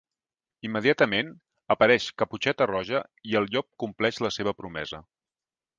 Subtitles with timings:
[0.69, 1.29] Immediatament,
[1.75, 5.07] apareix Caputxeta Roja i el Llop compleix la seva promesa.